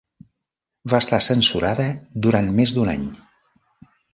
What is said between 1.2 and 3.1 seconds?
censurada durant més d'un any.